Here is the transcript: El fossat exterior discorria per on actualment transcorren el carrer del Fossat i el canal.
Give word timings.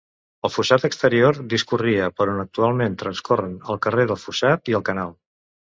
El 0.47 0.51
fossat 0.53 0.87
exterior 0.89 1.37
discorria 1.51 2.09
per 2.17 2.27
on 2.33 2.41
actualment 2.45 2.99
transcorren 3.05 3.55
el 3.75 3.83
carrer 3.87 4.11
del 4.15 4.25
Fossat 4.27 4.75
i 4.75 4.81
el 4.83 4.89
canal. 4.93 5.17